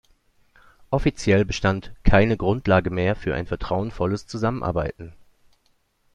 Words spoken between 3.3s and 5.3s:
ein vertrauensvolles Zusammenarbeiten".